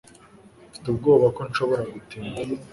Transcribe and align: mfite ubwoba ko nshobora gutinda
mfite 0.67 0.85
ubwoba 0.89 1.27
ko 1.35 1.41
nshobora 1.49 1.83
gutinda 1.93 2.39